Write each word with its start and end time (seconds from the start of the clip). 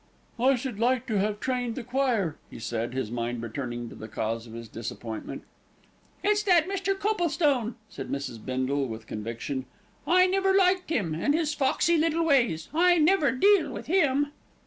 "I 0.39 0.55
should 0.55 0.73
have 0.73 0.79
liked 0.79 1.05
to 1.09 1.19
have 1.19 1.39
trained 1.39 1.75
the 1.75 1.83
choir," 1.83 2.35
he 2.49 2.57
said, 2.57 2.95
his 2.95 3.11
mind 3.11 3.43
returning 3.43 3.87
to 3.89 3.93
the 3.93 4.07
cause 4.07 4.47
of 4.47 4.53
his 4.53 4.67
disappointment. 4.67 5.43
"It's 6.23 6.41
that 6.41 6.67
Mr. 6.67 6.97
Coplestone," 6.97 7.75
said 7.87 8.09
Mrs. 8.09 8.43
Bindle 8.43 8.87
with 8.87 9.05
conviction. 9.05 9.67
"I 10.07 10.25
never 10.25 10.55
liked 10.55 10.89
him, 10.89 11.11
with 11.21 11.35
his 11.35 11.53
foxy 11.53 11.97
little 11.99 12.25
ways. 12.25 12.67
I 12.73 12.97
never 12.97 13.31
deal 13.31 13.71
with 13.71 13.85
him." 13.85 14.31